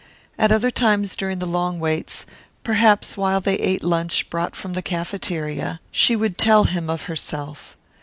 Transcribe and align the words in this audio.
At 0.35 0.51
other 0.51 0.71
times 0.71 1.15
during 1.15 1.37
the 1.37 1.45
long 1.45 1.79
waits, 1.79 2.25
perhaps 2.63 3.15
while 3.17 3.39
they 3.39 3.57
ate 3.57 3.83
lunch 3.83 4.31
brought 4.31 4.55
from 4.55 4.73
the 4.73 4.81
cafeteria, 4.81 5.79
she 5.91 6.15
would 6.15 6.39
tell 6.39 6.63
him 6.63 6.89
of 6.89 7.03
herself. 7.03 7.77